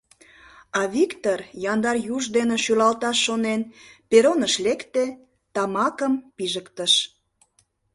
[0.79, 1.39] А Виктыр,
[1.71, 3.61] яндар юж дене шӱлалташ шонен,
[4.09, 5.03] перроныш лекте,
[5.53, 6.93] тамакым пижыктыш...